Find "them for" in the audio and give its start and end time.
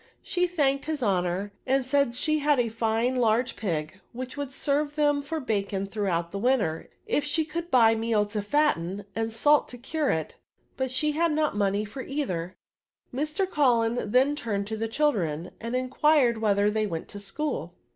4.95-5.39